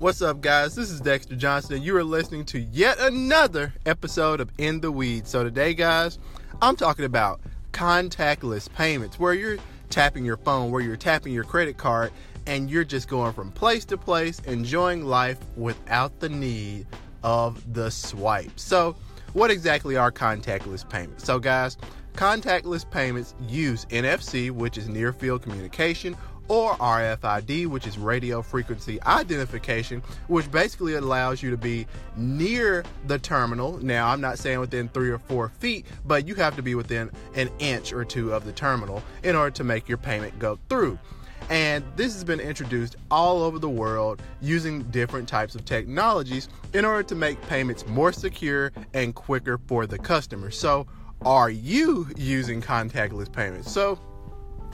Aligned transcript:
What's 0.00 0.22
up, 0.22 0.40
guys? 0.40 0.74
This 0.74 0.90
is 0.90 0.98
Dexter 0.98 1.36
Johnson, 1.36 1.74
and 1.74 1.84
you 1.84 1.94
are 1.94 2.02
listening 2.02 2.46
to 2.46 2.58
yet 2.58 2.98
another 3.00 3.74
episode 3.84 4.40
of 4.40 4.50
In 4.56 4.80
the 4.80 4.90
Weeds. 4.90 5.28
So, 5.28 5.44
today, 5.44 5.74
guys, 5.74 6.18
I'm 6.62 6.74
talking 6.74 7.04
about 7.04 7.42
contactless 7.72 8.72
payments 8.72 9.18
where 9.18 9.34
you're 9.34 9.58
tapping 9.90 10.24
your 10.24 10.38
phone, 10.38 10.70
where 10.70 10.80
you're 10.80 10.96
tapping 10.96 11.34
your 11.34 11.44
credit 11.44 11.76
card, 11.76 12.12
and 12.46 12.70
you're 12.70 12.82
just 12.82 13.08
going 13.08 13.34
from 13.34 13.52
place 13.52 13.84
to 13.84 13.98
place, 13.98 14.38
enjoying 14.46 15.04
life 15.04 15.36
without 15.54 16.18
the 16.18 16.30
need 16.30 16.86
of 17.22 17.62
the 17.74 17.90
swipe. 17.90 18.58
So, 18.58 18.96
what 19.34 19.50
exactly 19.50 19.98
are 19.98 20.10
contactless 20.10 20.88
payments? 20.88 21.24
So, 21.24 21.38
guys, 21.38 21.76
contactless 22.14 22.90
payments 22.90 23.34
use 23.46 23.84
NFC, 23.90 24.50
which 24.50 24.78
is 24.78 24.88
near 24.88 25.12
field 25.12 25.42
communication, 25.42 26.16
or 26.50 26.74
RFID, 26.74 27.68
which 27.68 27.86
is 27.86 27.96
radio 27.96 28.42
frequency 28.42 29.00
identification, 29.04 30.02
which 30.26 30.50
basically 30.50 30.94
allows 30.94 31.44
you 31.44 31.50
to 31.50 31.56
be 31.56 31.86
near 32.16 32.84
the 33.06 33.20
terminal. 33.20 33.78
Now, 33.78 34.08
I'm 34.08 34.20
not 34.20 34.36
saying 34.36 34.58
within 34.58 34.88
three 34.88 35.10
or 35.10 35.18
four 35.20 35.48
feet, 35.48 35.86
but 36.04 36.26
you 36.26 36.34
have 36.34 36.56
to 36.56 36.62
be 36.62 36.74
within 36.74 37.08
an 37.36 37.50
inch 37.60 37.92
or 37.92 38.04
two 38.04 38.32
of 38.32 38.44
the 38.44 38.50
terminal 38.50 39.00
in 39.22 39.36
order 39.36 39.52
to 39.52 39.64
make 39.64 39.88
your 39.88 39.96
payment 39.96 40.36
go 40.40 40.58
through. 40.68 40.98
And 41.50 41.84
this 41.94 42.14
has 42.14 42.24
been 42.24 42.40
introduced 42.40 42.96
all 43.12 43.42
over 43.44 43.60
the 43.60 43.70
world 43.70 44.20
using 44.40 44.82
different 44.90 45.28
types 45.28 45.54
of 45.54 45.64
technologies 45.64 46.48
in 46.74 46.84
order 46.84 47.04
to 47.04 47.14
make 47.14 47.40
payments 47.42 47.86
more 47.86 48.12
secure 48.12 48.72
and 48.92 49.14
quicker 49.14 49.60
for 49.68 49.86
the 49.86 49.98
customer. 49.98 50.50
So, 50.50 50.88
are 51.22 51.50
you 51.50 52.08
using 52.16 52.60
contactless 52.60 53.30
payments? 53.30 53.70
So, 53.70 54.00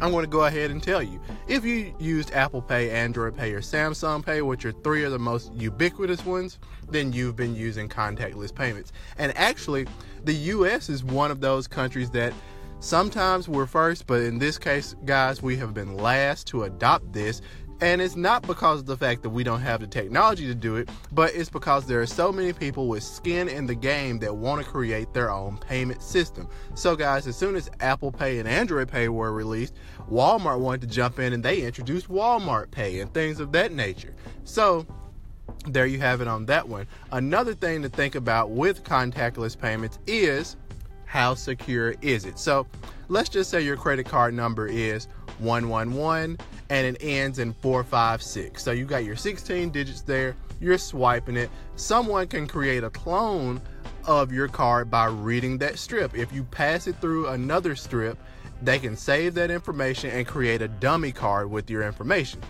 I'm 0.00 0.12
going 0.12 0.24
to 0.24 0.30
go 0.30 0.44
ahead 0.44 0.70
and 0.70 0.82
tell 0.82 1.02
you. 1.02 1.20
If 1.48 1.64
you 1.64 1.92
used 1.98 2.32
Apple 2.32 2.62
Pay, 2.62 2.90
Android 2.90 3.36
Pay, 3.36 3.52
or 3.52 3.60
Samsung 3.60 4.24
Pay, 4.24 4.42
which 4.42 4.64
are 4.64 4.72
three 4.72 5.02
of 5.02 5.10
the 5.10 5.18
most 5.18 5.52
ubiquitous 5.54 6.24
ones, 6.24 6.58
then 6.88 7.12
you've 7.12 7.34
been 7.34 7.56
using 7.56 7.88
contactless 7.88 8.54
payments. 8.54 8.92
And 9.18 9.36
actually, 9.36 9.86
the 10.24 10.34
US 10.34 10.88
is 10.88 11.02
one 11.02 11.30
of 11.30 11.40
those 11.40 11.66
countries 11.66 12.10
that 12.10 12.32
sometimes 12.78 13.48
we're 13.48 13.66
first, 13.66 14.06
but 14.06 14.22
in 14.22 14.38
this 14.38 14.56
case, 14.56 14.94
guys, 15.04 15.42
we 15.42 15.56
have 15.56 15.74
been 15.74 15.96
last 15.96 16.46
to 16.48 16.64
adopt 16.64 17.12
this 17.12 17.42
and 17.80 18.00
it's 18.00 18.16
not 18.16 18.46
because 18.46 18.80
of 18.80 18.86
the 18.86 18.96
fact 18.96 19.22
that 19.22 19.30
we 19.30 19.44
don't 19.44 19.60
have 19.60 19.80
the 19.80 19.86
technology 19.86 20.46
to 20.46 20.54
do 20.54 20.76
it, 20.76 20.88
but 21.12 21.34
it's 21.34 21.50
because 21.50 21.86
there 21.86 22.00
are 22.00 22.06
so 22.06 22.32
many 22.32 22.52
people 22.52 22.88
with 22.88 23.02
skin 23.02 23.48
in 23.48 23.66
the 23.66 23.74
game 23.74 24.18
that 24.18 24.34
want 24.34 24.64
to 24.64 24.68
create 24.68 25.12
their 25.12 25.30
own 25.30 25.58
payment 25.58 26.02
system. 26.02 26.48
So, 26.74 26.96
guys, 26.96 27.26
as 27.26 27.36
soon 27.36 27.54
as 27.54 27.70
Apple 27.80 28.10
Pay 28.10 28.40
and 28.40 28.48
Android 28.48 28.88
Pay 28.88 29.08
were 29.08 29.32
released, 29.32 29.74
Walmart 30.10 30.58
wanted 30.58 30.80
to 30.82 30.86
jump 30.88 31.18
in 31.20 31.32
and 31.32 31.42
they 31.42 31.62
introduced 31.62 32.08
Walmart 32.08 32.70
Pay 32.70 33.00
and 33.00 33.12
things 33.14 33.38
of 33.38 33.52
that 33.52 33.72
nature. 33.72 34.14
So, 34.44 34.86
there 35.66 35.86
you 35.86 35.98
have 36.00 36.20
it 36.20 36.28
on 36.28 36.46
that 36.46 36.68
one. 36.68 36.86
Another 37.12 37.54
thing 37.54 37.82
to 37.82 37.88
think 37.88 38.16
about 38.16 38.50
with 38.50 38.82
contactless 38.84 39.58
payments 39.58 39.98
is 40.06 40.56
how 41.04 41.34
secure 41.34 41.94
is 42.02 42.24
it? 42.24 42.38
So, 42.40 42.66
let's 43.08 43.28
just 43.28 43.50
say 43.50 43.60
your 43.60 43.76
credit 43.76 44.06
card 44.06 44.34
number 44.34 44.66
is 44.66 45.06
111 45.38 46.38
and 46.70 46.86
it 46.86 47.02
ends 47.02 47.38
in 47.38 47.52
456. 47.54 48.62
So 48.62 48.72
you 48.72 48.84
got 48.84 49.04
your 49.04 49.16
16 49.16 49.70
digits 49.70 50.02
there, 50.02 50.36
you're 50.60 50.78
swiping 50.78 51.36
it. 51.36 51.50
Someone 51.76 52.26
can 52.26 52.46
create 52.46 52.84
a 52.84 52.90
clone 52.90 53.60
of 54.04 54.32
your 54.32 54.48
card 54.48 54.90
by 54.90 55.06
reading 55.06 55.58
that 55.58 55.78
strip. 55.78 56.16
If 56.16 56.32
you 56.32 56.44
pass 56.44 56.86
it 56.86 56.96
through 57.00 57.28
another 57.28 57.76
strip, 57.76 58.18
they 58.62 58.78
can 58.78 58.96
save 58.96 59.34
that 59.34 59.50
information 59.50 60.10
and 60.10 60.26
create 60.26 60.62
a 60.62 60.68
dummy 60.68 61.12
card 61.12 61.50
with 61.50 61.70
your 61.70 61.82
information. 61.82 62.40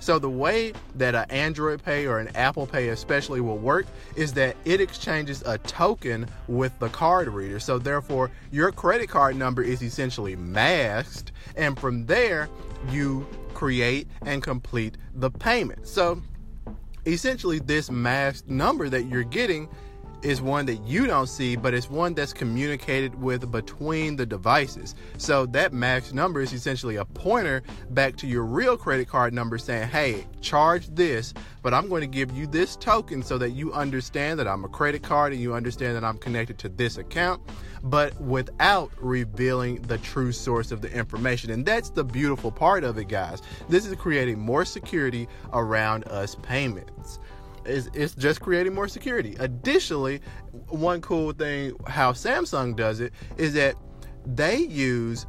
So 0.00 0.18
the 0.18 0.30
way 0.30 0.72
that 0.94 1.14
an 1.14 1.26
Android 1.28 1.82
Pay 1.82 2.06
or 2.06 2.20
an 2.20 2.28
Apple 2.36 2.66
Pay 2.66 2.90
especially 2.90 3.40
will 3.40 3.58
work 3.58 3.86
is 4.14 4.32
that 4.34 4.56
it 4.64 4.80
exchanges 4.80 5.42
a 5.44 5.58
token 5.58 6.28
with 6.46 6.78
the 6.78 6.88
card 6.90 7.28
reader. 7.28 7.58
So 7.58 7.78
therefore, 7.78 8.30
your 8.52 8.70
credit 8.70 9.08
card 9.08 9.36
number 9.36 9.62
is 9.62 9.82
essentially 9.82 10.36
masked 10.36 11.32
and 11.56 11.78
from 11.78 12.06
there 12.06 12.48
you 12.90 13.26
create 13.58 14.06
and 14.24 14.40
complete 14.40 14.96
the 15.16 15.28
payment. 15.28 15.84
So 15.84 16.22
essentially 17.06 17.58
this 17.58 17.90
masked 17.90 18.48
number 18.48 18.88
that 18.88 19.06
you're 19.06 19.24
getting 19.24 19.68
is 20.22 20.42
one 20.42 20.66
that 20.66 20.82
you 20.84 21.06
don't 21.06 21.28
see, 21.28 21.56
but 21.56 21.74
it's 21.74 21.90
one 21.90 22.14
that's 22.14 22.32
communicated 22.32 23.20
with 23.20 23.50
between 23.50 24.16
the 24.16 24.26
devices. 24.26 24.94
So 25.16 25.46
that 25.46 25.72
max 25.72 26.12
number 26.12 26.40
is 26.40 26.52
essentially 26.52 26.96
a 26.96 27.04
pointer 27.04 27.62
back 27.90 28.16
to 28.16 28.26
your 28.26 28.44
real 28.44 28.76
credit 28.76 29.08
card 29.08 29.32
number 29.32 29.58
saying, 29.58 29.88
hey, 29.88 30.26
charge 30.40 30.88
this, 30.88 31.34
but 31.62 31.72
I'm 31.74 31.88
going 31.88 32.00
to 32.00 32.06
give 32.06 32.32
you 32.32 32.46
this 32.46 32.76
token 32.76 33.22
so 33.22 33.38
that 33.38 33.50
you 33.50 33.72
understand 33.72 34.38
that 34.38 34.48
I'm 34.48 34.64
a 34.64 34.68
credit 34.68 35.02
card 35.02 35.32
and 35.32 35.40
you 35.40 35.54
understand 35.54 35.96
that 35.96 36.04
I'm 36.04 36.18
connected 36.18 36.58
to 36.58 36.68
this 36.68 36.98
account, 36.98 37.42
but 37.82 38.18
without 38.20 38.90
revealing 39.00 39.82
the 39.82 39.98
true 39.98 40.32
source 40.32 40.72
of 40.72 40.80
the 40.80 40.90
information. 40.92 41.50
And 41.50 41.64
that's 41.64 41.90
the 41.90 42.04
beautiful 42.04 42.50
part 42.50 42.84
of 42.84 42.98
it, 42.98 43.08
guys. 43.08 43.42
This 43.68 43.86
is 43.86 43.94
creating 43.96 44.38
more 44.38 44.64
security 44.64 45.28
around 45.52 46.04
us 46.08 46.34
payments 46.42 47.18
it's, 47.64 47.88
it's 47.94 48.14
just 48.14 48.40
creating 48.40 48.74
more 48.74 48.88
security. 48.88 49.36
Additionally, 49.38 50.20
one 50.68 51.00
cool 51.00 51.32
thing 51.32 51.74
how 51.86 52.12
Samsung 52.12 52.76
does 52.76 53.00
it 53.00 53.12
is 53.36 53.54
that 53.54 53.74
they 54.26 54.58
use 54.58 55.26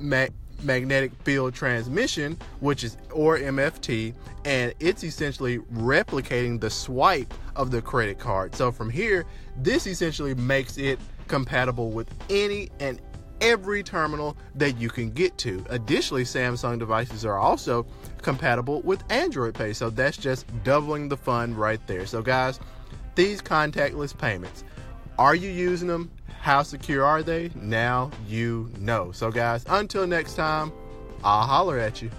ma- 0.00 0.26
magnetic 0.62 1.12
field 1.22 1.54
transmission, 1.54 2.36
which 2.60 2.84
is 2.84 2.96
or 3.12 3.38
MFT, 3.38 4.14
and 4.44 4.74
it's 4.80 5.04
essentially 5.04 5.58
replicating 5.58 6.60
the 6.60 6.70
swipe 6.70 7.32
of 7.56 7.70
the 7.70 7.82
credit 7.82 8.18
card. 8.18 8.54
So 8.54 8.72
from 8.72 8.90
here, 8.90 9.24
this 9.56 9.86
essentially 9.86 10.34
makes 10.34 10.78
it 10.78 10.98
compatible 11.28 11.90
with 11.90 12.10
any 12.30 12.70
and 12.80 13.00
every 13.40 13.82
terminal 13.82 14.36
that 14.54 14.78
you 14.78 14.88
can 14.88 15.10
get 15.10 15.36
to. 15.38 15.64
Additionally, 15.70 16.24
Samsung 16.24 16.78
devices 16.78 17.24
are 17.24 17.38
also 17.38 17.86
compatible 18.22 18.82
with 18.82 19.02
Android 19.10 19.54
Pay, 19.54 19.72
so 19.72 19.90
that's 19.90 20.16
just 20.16 20.46
doubling 20.64 21.08
the 21.08 21.16
fun 21.16 21.54
right 21.54 21.84
there. 21.86 22.06
So, 22.06 22.22
guys, 22.22 22.60
these 23.14 23.40
contactless 23.42 24.16
payments, 24.16 24.64
are 25.18 25.34
you 25.34 25.50
using 25.50 25.88
them? 25.88 26.10
How 26.40 26.62
secure 26.62 27.04
are 27.04 27.22
they? 27.22 27.50
Now 27.54 28.10
you 28.26 28.70
know. 28.78 29.12
So, 29.12 29.30
guys, 29.30 29.64
until 29.68 30.06
next 30.06 30.34
time, 30.34 30.72
I'll 31.24 31.46
holler 31.46 31.78
at 31.78 32.00
you. 32.00 32.10